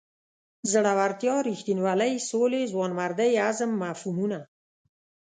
زړورتیا 0.71 1.35
رښتینولۍ 1.49 2.13
سولې 2.29 2.61
ځوانمردۍ 2.71 3.31
عزم 3.45 3.71
مفهومونه. 3.83 4.39